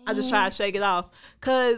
[0.05, 1.09] I just try to shake it off,
[1.41, 1.77] cause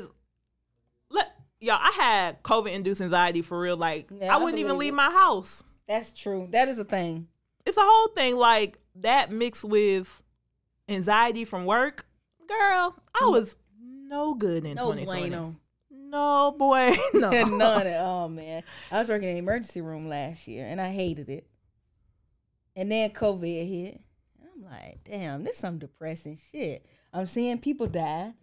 [1.09, 1.79] let y'all.
[1.79, 3.77] I had COVID induced anxiety for real.
[3.77, 4.97] Like, Yeah, I I wouldn't even leave it.
[4.97, 5.63] my house.
[5.87, 6.47] That's true.
[6.51, 7.27] That is a thing.
[7.65, 8.35] It's a whole thing.
[8.37, 10.23] Like that mixed with
[10.89, 12.05] anxiety from work,
[12.47, 12.95] girl.
[13.13, 13.31] I mm-hmm.
[13.31, 15.29] was no good in No 2020.
[15.29, 15.55] bueno.
[15.89, 17.29] No boy, no.
[17.43, 18.63] None at all, man.
[18.91, 21.45] I was working in the emergency room last year and I hated it.
[22.75, 24.01] And then COVID hit.
[24.39, 26.85] And I'm like, damn, this some depressing shit.
[27.13, 28.33] I'm seeing people die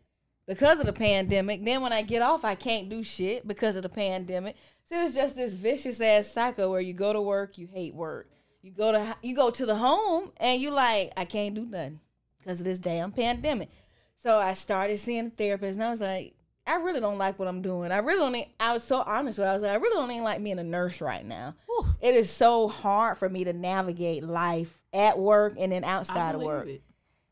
[0.46, 1.64] because of the pandemic.
[1.64, 4.56] Then when I get off, I can't do shit because of the pandemic.
[4.84, 8.28] So it's just this vicious ass cycle where you go to work, you hate work.
[8.62, 12.00] You go to you go to the home and you like, I can't do nothing
[12.38, 13.70] because of this damn pandemic.
[14.16, 16.34] So I started seeing a therapist and I was like,
[16.66, 17.90] I really don't like what I'm doing.
[17.90, 18.48] I really don't.
[18.60, 19.46] I was so honest with.
[19.46, 19.50] Her.
[19.50, 21.56] I was like, I really don't even like being a nurse right now.
[21.84, 21.94] Whew.
[22.00, 26.42] It is so hard for me to navigate life at work and then outside of
[26.42, 26.66] work.
[26.66, 26.82] it.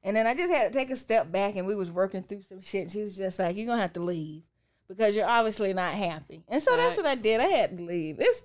[0.02, 2.42] And then I just had to take a step back, and we was working through
[2.48, 2.82] some shit.
[2.82, 4.42] And she was just like, "You're gonna have to leave
[4.88, 7.40] because you're obviously not happy." And so that's what I did.
[7.40, 8.16] I had to leave.
[8.18, 8.44] It's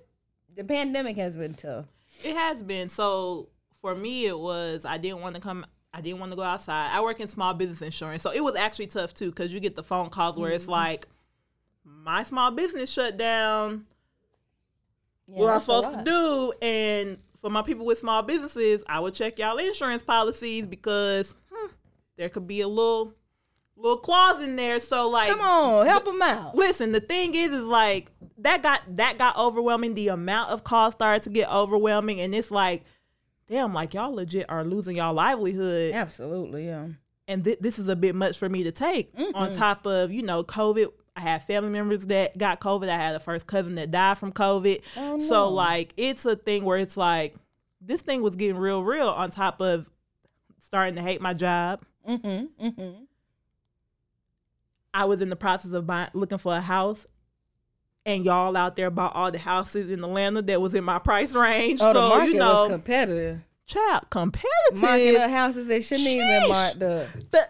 [0.54, 1.86] the pandemic has been tough.
[2.24, 2.88] It has been.
[2.90, 3.48] So
[3.80, 5.64] for me, it was I didn't want to come.
[5.94, 6.90] I didn't want to go outside.
[6.94, 9.76] I work in small business insurance, so it was actually tough too because you get
[9.76, 10.56] the phone calls where Mm-hmm.
[10.56, 11.08] it's like,
[11.84, 13.86] my small business shut down.
[15.28, 16.52] Yeah, what I'm supposed to do.
[16.62, 21.66] And for my people with small businesses, I would check y'all insurance policies because hmm,
[22.16, 23.14] there could be a little
[23.76, 24.80] little clause in there.
[24.80, 26.54] So like, Come on, help them out.
[26.54, 26.92] listen.
[26.92, 29.94] The thing is, is like that got that got overwhelming.
[29.94, 32.84] The amount of calls started to get overwhelming, and it's like,
[33.48, 36.86] damn, like y'all legit are losing y'all livelihood, Absolutely, yeah.
[37.28, 39.12] and th- this is a bit much for me to take.
[39.34, 40.88] On top of you know COVID.
[41.16, 42.88] I had family members that got COVID.
[42.90, 44.82] I had a first cousin that died from COVID.
[44.96, 47.34] Oh, So like it's a thing where it's like
[47.80, 49.88] this thing was getting real real on top of
[50.60, 51.82] starting to hate my job.
[52.06, 52.66] Mm-hmm.
[52.66, 53.04] Mm-hmm.
[54.92, 57.06] I was in the process of buying looking for a house
[58.04, 61.34] and y'all out there bought all the houses in Atlanta that was in my price
[61.34, 61.80] range.
[61.82, 63.40] Oh, the so market you know was competitive.
[63.66, 65.20] child Marking competitive.
[65.22, 66.40] up houses that shouldn't even Sheesh.
[66.40, 67.06] been marked up.
[67.32, 67.48] The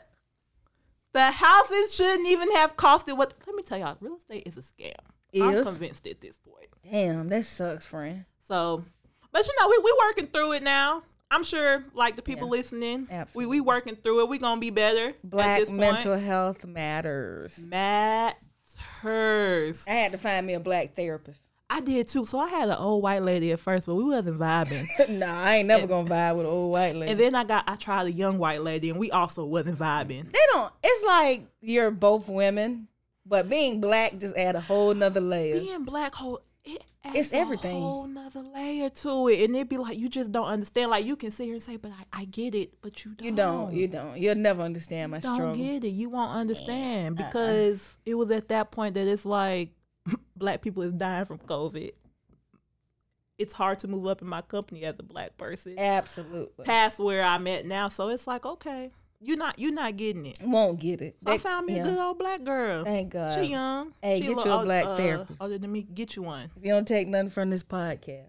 [1.13, 3.35] the houses shouldn't even have costed what
[3.67, 4.95] tell y'all, real estate is a scam.
[5.41, 6.69] I'm convinced at this point.
[6.91, 8.25] Damn, that sucks, friend.
[8.41, 8.85] So,
[9.33, 11.03] but you know, we we working through it now.
[11.31, 12.53] I'm sure, like the people Yeah.
[12.53, 13.47] listening, Absolutely.
[13.51, 14.29] we we working through it.
[14.29, 15.13] We gonna be better.
[15.25, 15.81] Black this point.
[15.81, 17.59] mental health matters.
[17.59, 18.37] matters.
[19.89, 21.43] I had to find me a black therapist.
[21.69, 22.25] I did too.
[22.27, 24.87] So I had an old white lady at first, but we wasn't vibing.
[25.19, 27.11] nah, I ain't never gonna vibe with an old white lady.
[27.11, 30.31] and then I got I tried a young white lady, and we also wasn't vibing.
[30.33, 30.73] they don't.
[30.85, 32.87] It's like you're both women,
[33.27, 35.61] but being black just add a whole nother layer.
[35.61, 37.81] Being black, whole it It's adds a everything.
[37.81, 40.91] whole nother layer to it, and it'd be like you just don't understand.
[40.91, 43.25] Like you can sit here and say, "But I, I get it," but you don't.
[43.27, 43.73] You don't.
[43.75, 44.19] You don't.
[44.19, 45.73] You'll never understand my struggle don't struggle.
[45.75, 45.91] get it.
[45.91, 47.27] You won't understand Uh-uh.
[47.29, 49.71] because it was at that point that it's like
[50.37, 51.93] black people is dying from COVID.
[53.39, 56.65] It's hard to move up in my company as a black person Absolutely.
[56.65, 57.89] past where I'm at now.
[57.91, 60.39] So it's like, okay, you're not you're not getting it.
[60.43, 61.17] Won't get it.
[61.23, 61.81] So I They- found me yeah.
[61.81, 62.85] a good old black girl.
[62.85, 63.39] Thank God.
[63.43, 63.93] She young.
[64.03, 65.39] Hey, she get you a black uh, therapist.
[65.41, 66.51] Older than me, get you one.
[66.57, 68.27] If you don't take nothing from this podcast,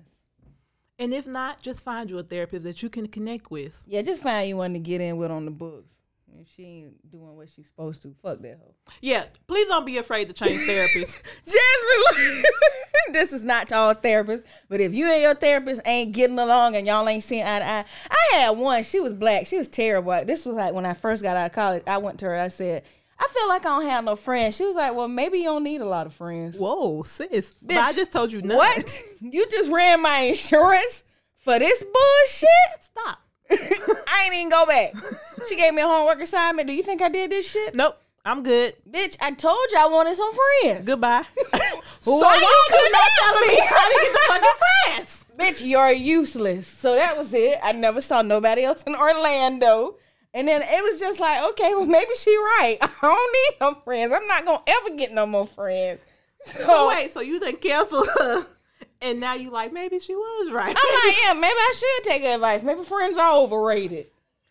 [0.99, 3.81] And if not, just find you a therapist that you can connect with.
[3.85, 5.85] yeah, just find you one to get in with on the books.
[6.41, 8.73] If she ain't doing what she's supposed to, fuck that hoe.
[9.01, 11.21] Yeah, please don't be afraid to change therapists.
[11.45, 12.43] Jasmine,
[13.13, 16.75] this is not to all therapists, but if you and your therapist ain't getting along
[16.75, 18.83] and y'all ain't seeing eye to eye, I had one.
[18.83, 19.45] She was black.
[19.47, 20.23] She was terrible.
[20.25, 21.83] This was like when I first got out of college.
[21.87, 22.39] I went to her.
[22.39, 22.83] I said,
[23.19, 24.55] I feel like I don't have no friends.
[24.55, 26.57] She was like, Well, maybe you don't need a lot of friends.
[26.57, 27.55] Whoa, sis.
[27.61, 28.57] But Bitch, I just told you nothing.
[28.57, 29.03] What?
[29.19, 31.03] You just ran my insurance
[31.37, 32.83] for this bullshit?
[32.83, 33.19] Stop.
[34.07, 34.93] I ain't even go back.
[35.47, 36.67] She gave me a homework assignment.
[36.67, 37.75] Do you think I did this shit?
[37.75, 38.75] Nope, I'm good.
[38.89, 40.85] Bitch, I told you I wanted some friends.
[40.85, 41.23] Goodbye.
[42.01, 45.25] so Why you couldn't not telling me how to get the fucking friends?
[45.37, 46.67] Bitch, you're useless.
[46.67, 47.57] So that was it.
[47.63, 49.95] I never saw nobody else in Orlando.
[50.33, 52.77] And then it was just like, okay, well, maybe she right.
[52.81, 54.11] I don't need no friends.
[54.13, 55.99] I'm not gonna ever get no more friends.
[56.41, 58.45] So So wait, so you done canceled her,
[59.01, 60.75] and now you like maybe she was right.
[60.75, 62.63] I'm like, yeah, maybe I should take advice.
[62.63, 64.07] Maybe friends are overrated.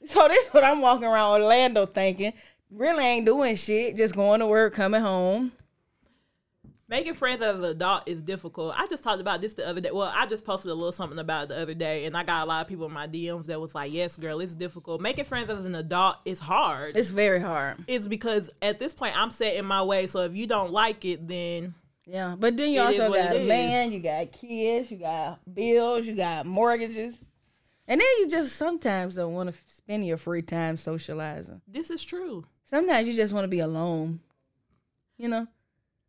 [0.07, 2.33] So this is what I'm walking around Orlando thinking.
[2.71, 3.97] Really ain't doing shit.
[3.97, 5.53] Just going to work, coming home.
[6.89, 8.73] Making friends as an adult is difficult.
[8.77, 9.91] I just talked about this the other day.
[9.93, 12.45] Well, I just posted a little something about it the other day, and I got
[12.45, 15.01] a lot of people in my DMs that was like, "Yes, girl, it's difficult.
[15.01, 16.97] Making friends as an adult is hard.
[16.97, 17.79] It's very hard.
[17.89, 20.07] It's because at this point I'm set in my way.
[20.07, 21.75] So if you don't like it, then
[22.07, 23.49] Yeah, but then you It also got a is.
[23.49, 27.19] man, you got kids, you got bills, you got mortgages.
[27.89, 31.61] And then you just sometimes don't want to spend your free time socializing.
[31.67, 32.45] this is true.
[32.65, 34.21] Sometimes you just want to be alone,
[35.19, 35.47] you know,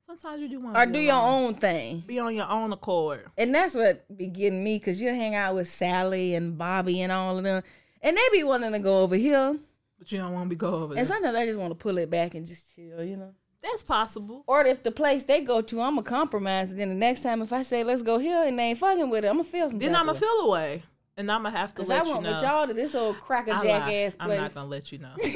[0.07, 1.99] Sometimes you do want or do your own thing.
[2.07, 3.25] be on your own accord.
[3.37, 7.11] And that's what be getting me because you hang out with Sally and Bobby and
[7.11, 7.61] all of them,
[8.01, 9.57] and they be wanting to go over here.
[9.99, 10.99] But you don't want to be go over there.
[10.99, 13.33] And sometimes I just want to pull it back and just chill, you know.
[13.69, 14.43] That's possible.
[14.47, 16.71] Or if the place they go to, I'm a compromise.
[16.71, 19.09] And then the next time, if I say let's go here and they ain't fucking
[19.09, 19.79] with it, I'm gonna feel some.
[19.79, 20.83] Then I'm of gonna feel away,
[21.17, 22.31] and I'm gonna have to Cause let I you went know.
[22.33, 23.93] with y'all to this old I crackerjack lied.
[23.93, 25.11] ass I'm not gonna let you know.
[25.19, 25.27] we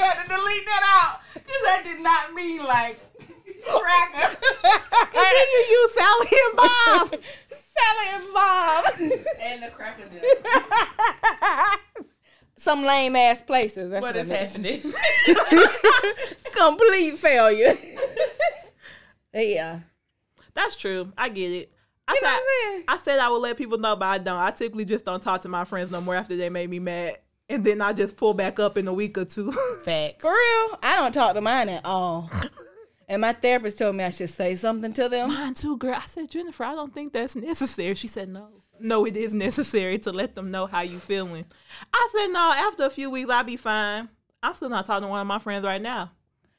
[0.00, 1.20] had to delete that out.
[1.34, 2.98] Cause that did not mean like
[3.66, 4.36] cracker.
[4.64, 7.08] and then you use Sally and Bob.
[7.50, 8.84] Sally and Bob.
[9.42, 12.06] And the cracker jack.
[12.62, 13.90] Some lame ass places.
[13.90, 14.52] That's What what is it is.
[14.52, 15.66] happening?
[16.56, 17.76] Complete failure.
[19.34, 19.80] yeah.
[20.54, 21.12] That's true.
[21.18, 21.72] I get it.
[22.06, 22.84] I You know said what I'm saying?
[22.86, 24.38] I said I would let people know, but I don't.
[24.38, 27.18] I typically just don't talk to my friends no more after they made me mad,
[27.48, 29.50] and then I just pull back up in a week or two.
[29.84, 30.22] Facts.
[30.22, 32.30] For real, I don't talk to mine at all.
[33.08, 35.30] And my therapist told me I should say something to them.
[35.30, 35.94] Mine too, girl.
[35.96, 37.96] I said Jennifer, I don't think that's necessary.
[37.96, 38.61] She said no.
[38.82, 41.44] No, it is necessary to let them know how you feeling.
[41.92, 42.52] I said no.
[42.54, 44.08] After a few weeks, I'll be fine.
[44.42, 46.10] I'm still not talking to one of my friends right now.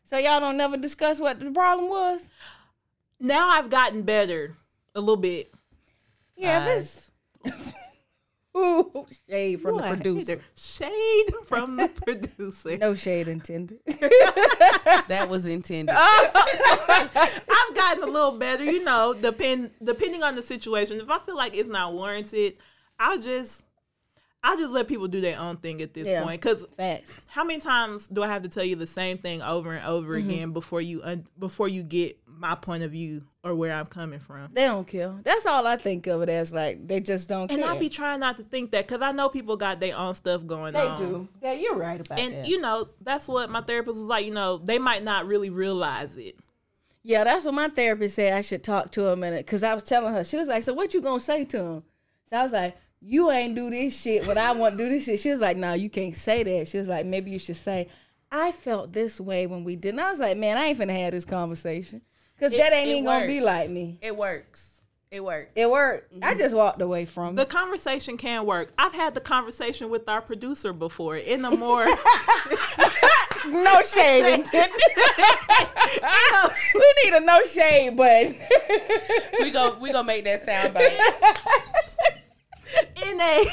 [0.05, 2.29] So y'all don't never discuss what the problem was?
[3.19, 4.55] Now I've gotten better
[4.95, 5.53] a little bit.
[6.35, 7.11] Yeah, this.
[8.55, 10.41] Ooh, shade from Boy, the producer.
[10.55, 12.77] Shade from the producer.
[12.77, 13.79] No shade intended.
[15.07, 15.93] That was intended.
[15.97, 20.99] I've gotten a little better, you know, depend depending on the situation.
[20.99, 22.57] If I feel like it's not warranted,
[22.99, 23.63] I'll just
[24.43, 26.23] I just let people do their own thing at this Yeah.
[26.23, 26.41] point.
[26.41, 26.65] Because
[27.27, 30.17] how many times do I have to tell you the same thing over and over
[30.17, 30.29] Mm-hmm.
[30.29, 34.19] again before you un- before you get my point of view or where I'm coming
[34.19, 34.49] from?
[34.53, 35.13] They don't care.
[35.23, 36.53] That's all I think of it as.
[36.53, 37.71] Like they just don't And care.
[37.71, 40.45] I be trying not to think that because I know people got their own stuff
[40.45, 40.99] going they on.
[41.01, 41.27] They do.
[41.41, 42.37] Yeah, you're right about And that.
[42.39, 44.25] And you know, that's what my therapist was like.
[44.25, 46.37] You know, they might not really realize it.
[47.03, 48.33] yeah, that's what my therapist said.
[48.33, 50.23] I should talk to him in it because I was telling her.
[50.23, 51.83] She was like, "So what you gonna say to him?"
[52.29, 55.03] So I was like, "You ain't do this shit when I want to do this
[55.03, 57.57] shit." She was like, "No, you can't say that." She was like, "Maybe you should
[57.57, 57.89] say."
[58.35, 59.89] I felt this way when we did.
[59.89, 62.01] And I was like, man, I ain't finna have this conversation.
[62.43, 63.97] Cause It- that ain't it even gonna be like me.
[64.01, 64.81] It works.
[65.11, 65.49] It works.
[65.55, 66.11] It worked.
[66.21, 66.39] I mm-hmm.
[66.39, 67.49] just walked away from The it.
[67.49, 68.73] conversation can work.
[68.77, 71.85] I've had the conversation with our producer before in a more
[73.45, 74.81] No shade intended.
[76.75, 78.35] we need a no shade button.
[79.39, 79.77] We go.
[79.79, 80.91] We gonna make that sound bite.
[83.05, 83.45] in a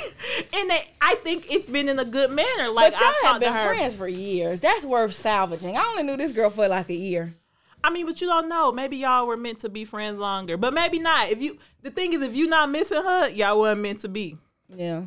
[0.59, 2.71] in a I think it's been in a good manner.
[2.71, 3.75] Like y'all I've have to been her.
[3.75, 4.61] friends for years.
[4.61, 5.77] That's worth salvaging.
[5.77, 7.35] I only knew this girl for like a year.
[7.83, 8.73] I mean, but you don't know.
[8.73, 11.31] Maybe y'all were meant to be friends longer, but maybe not.
[11.31, 14.37] If you, the thing is, if you not missing her, y'all wasn't meant to be.
[14.69, 15.05] Yeah,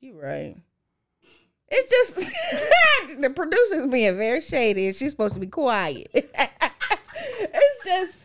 [0.00, 0.56] you right.
[1.68, 2.16] It's just
[3.20, 6.08] the producer's being very shady, and she's supposed to be quiet.
[6.14, 8.16] it's just,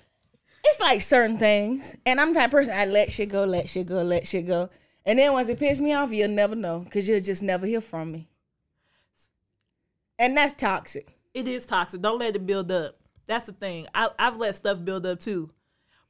[0.63, 3.67] it's like certain things, and I'm the type of person I let shit go, let
[3.67, 4.69] shit go, let shit go,
[5.05, 7.81] and then once it pisses me off, you'll never know because you'll just never hear
[7.81, 8.27] from me,
[10.19, 11.07] and that's toxic.
[11.33, 12.01] It is toxic.
[12.01, 13.00] Don't let it build up.
[13.31, 13.87] That's the thing.
[13.95, 15.49] I, I've let stuff build up too.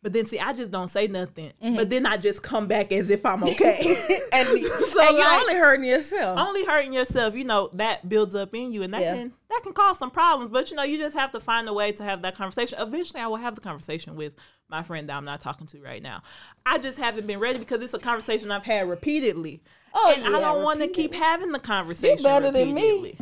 [0.01, 1.51] But then see, I just don't say nothing.
[1.63, 1.75] Mm-hmm.
[1.75, 3.95] But then I just come back as if I'm okay.
[4.33, 6.39] And, So, and you're like- only hurting yourself.
[6.39, 9.13] Only hurting yourself, you know, that builds up in you and that Yeah.
[9.13, 10.49] can that can cause some problems.
[10.49, 12.79] But you know, you just have to find a way to have that conversation.
[12.81, 14.33] Eventually I will have the conversation with
[14.67, 16.23] my friend that I'm not talking to right now.
[16.65, 19.61] I just haven't been ready because it's a conversation I've had repeatedly.
[19.93, 22.23] Oh, and I don't want to keep having the conversation.
[22.23, 23.17] better than me.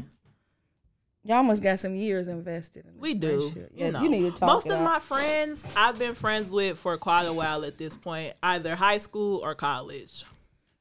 [1.29, 3.51] Y'all must got some years invested in We do.
[3.55, 4.47] You Yeah, know, you need to talk.
[4.47, 8.33] most of my friends I've been friends with for quite a while at this point,
[8.41, 10.25] either high school or college.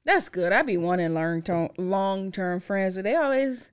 [0.06, 0.52] That's good.
[0.54, 3.68] I be wanting long term long term friends, but they always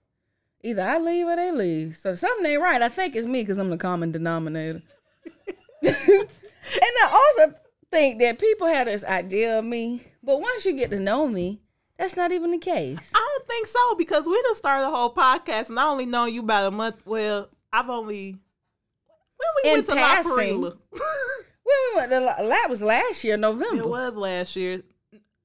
[0.65, 1.95] either I leave or they leave.
[1.95, 2.81] So something ain't right.
[2.81, 4.81] I think it's me because I'm the common denominator.
[5.81, 6.27] and
[6.73, 7.55] I also
[7.89, 11.61] think that people have this idea of me, but once you get to know me,
[11.97, 13.11] that's not even the case.
[13.13, 16.25] I don't think so because we just started a whole podcast and I only know
[16.25, 17.05] you about a month.
[17.05, 18.31] Well, I've only
[19.37, 20.61] when we In went to passing.
[20.61, 20.77] La Parilla.
[21.67, 23.81] When we went, to, that was last year, November.
[23.81, 24.83] it was last year.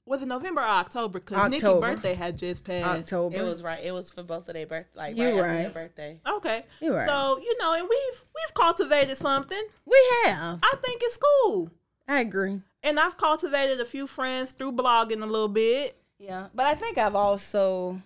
[0.05, 1.19] Was it November or October?
[1.19, 2.87] Because Nikki's birthday had just passed.
[3.15, 3.39] October.
[3.39, 3.81] It was right.
[3.83, 5.63] It was for both of their birth, like You right, after right.
[5.63, 6.21] their birthday.
[6.31, 6.65] Okay.
[6.83, 7.09] You're right.
[7.09, 9.63] So you know, and we've we've cultivated something.
[9.87, 10.59] we have.
[10.63, 11.71] I think it's cool,
[12.07, 12.61] I agree.
[12.83, 15.97] and I've cultivated a few friends through blogging a little bit.
[16.21, 18.03] Yeah, but I think I've also,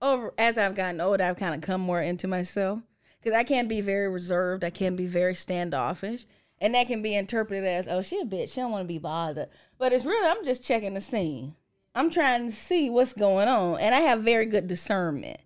[0.00, 2.80] over as I've gotten older, I've kind of come more into myself
[3.20, 4.64] because I can't be very reserved.
[4.64, 6.24] I can be very standoffish,
[6.58, 8.54] and that can be interpreted as, "Oh, she a bitch.
[8.54, 11.54] She don't want to be bothered." But it's really, I'm just checking the scene.
[11.94, 15.40] I'm trying to see what's going on, and I have very good discernment.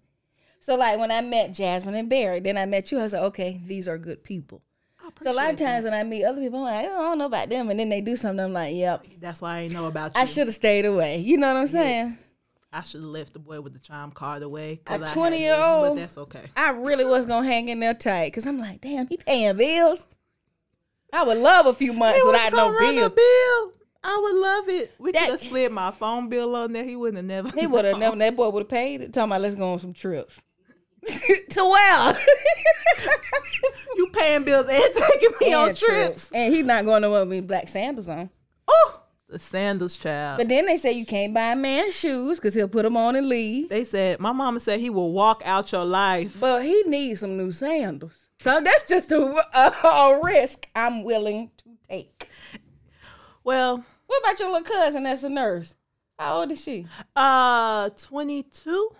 [0.60, 3.00] So, like when I met Jasmine and Barry, then I met you.
[3.00, 4.62] I was like, okay, these are good people.
[5.22, 7.26] So a lot of times when I meet other people, I'm like, I don't know
[7.26, 8.44] about them, and then they do something.
[8.44, 10.20] I'm like, yep, That's why I ain't know about you.
[10.20, 11.18] I should have stayed away.
[11.18, 12.18] You know what I'm saying?
[12.72, 14.80] I should have left the boy with the chime card away.
[14.86, 15.94] A I had 20-year-old?
[15.96, 16.42] But that's okay.
[16.56, 20.04] I really was gonna hang in there tight because I'm like, damn, he paying bills.
[21.12, 23.08] I would love a few months He without no bill.
[23.08, 23.72] bill.
[24.04, 24.92] I would love it.
[24.98, 26.84] We That- could have slid my phone bill on there.
[26.84, 27.58] He wouldn't have never.
[27.58, 28.16] He would have never.
[28.16, 29.12] That boy would have paid it.
[29.14, 30.40] Talking about let's go on some trips.
[31.06, 32.16] to well.
[34.16, 36.30] Paying bills and taking me on And trips.
[36.32, 38.30] and he's not going to want me black sandals on.
[38.68, 40.38] Oh, the sandals, child.
[40.38, 43.16] But then they say you can't buy a man's shoes because he'll put them on
[43.16, 43.68] and leave.
[43.68, 46.38] they said my mama said he will walk out your life.
[46.40, 48.12] But he needs some new sandals.
[48.40, 49.18] So that's just a,
[49.54, 52.28] a, a risk I'm willing to take.
[53.44, 55.74] well, What about your little cousin that's a nurse?
[56.18, 56.86] How old is she?
[57.14, 58.90] uh, twenty two.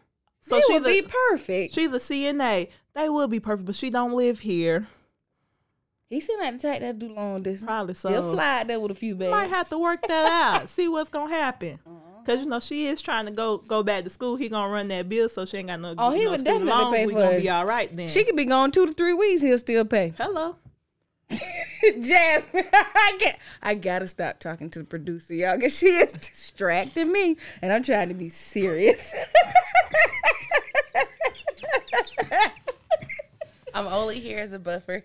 [0.41, 1.75] So She would be perfect.
[1.75, 2.69] she's a CNA.
[2.95, 4.87] They will be perfect, but she don't live here.
[6.09, 7.67] He seemed like the type that do long distance.
[7.67, 8.09] Probably so.
[8.09, 9.31] He'll fly out there with a few bags.
[9.33, 10.27] Might have to work that
[10.61, 10.69] out.
[10.71, 11.81] See what's gonna happen.
[12.25, 14.35] Cause you know she is trying to go go back to school.
[14.37, 15.95] He gonna run that bill, so she ain't got no.
[15.97, 16.97] Oh, he no would definitely loans.
[16.97, 17.43] pay we for gonna it.
[17.43, 18.09] be all right then.
[18.09, 19.43] She could be gone two to three weeks.
[19.43, 20.13] He'll still pay.
[20.19, 20.57] Hello.
[22.01, 23.39] Jasmine, I can't.
[23.63, 27.83] I gotta stop talking to the producer, y'all, cause she is distracting me, and I'm
[27.83, 29.13] trying to be serious.
[33.75, 35.05] I'm only here as a buffer.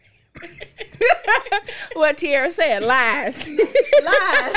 [1.94, 3.48] What Tiara said, lies,
[4.00, 4.54] Lies.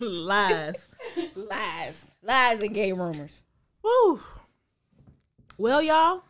[0.00, 0.86] Lies.
[1.36, 3.42] lies, lies, and gay rumors.
[3.82, 4.20] Woo.
[5.58, 6.22] Well, y'all,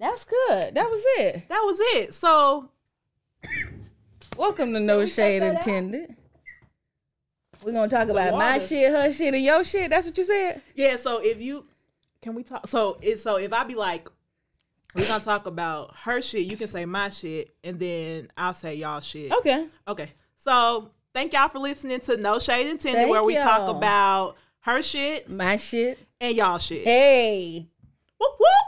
[0.00, 0.74] That was good.
[0.74, 1.48] That was it.
[1.48, 2.14] that was it.
[2.14, 2.70] So
[4.36, 6.14] Welcome to No Shade Intended.
[7.64, 9.90] We're gonna talk about my shit, her shit, and your shit.
[9.90, 10.60] That's what you said.
[10.74, 11.66] yeah, so if you
[12.20, 14.08] can we talk so it's so if I be like
[14.96, 18.74] we're gonna talk about her shit, you can say my shit, and then I'll say
[18.74, 19.32] y'all shit.
[19.32, 19.66] Okay.
[19.86, 20.12] Okay.
[20.36, 23.76] So thank y'all for listening to No Shade Intended, Thank where we talk y'all.
[23.76, 25.98] about her shit My shit.
[26.20, 26.84] and y'all shit.
[26.84, 27.66] Hey.
[28.18, 28.65] Whoop whoop.